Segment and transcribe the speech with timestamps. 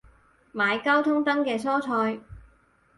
[0.51, 2.19] 買交通燈嘅蔬菜